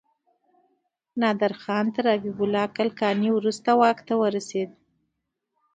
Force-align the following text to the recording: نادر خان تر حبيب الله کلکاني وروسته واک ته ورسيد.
نادر 1.19 1.53
خان 1.61 1.85
تر 1.95 2.05
حبيب 2.13 2.39
الله 2.43 2.65
کلکاني 2.77 3.29
وروسته 3.33 3.69
واک 3.79 3.97
ته 4.07 4.13
ورسيد. 4.21 4.69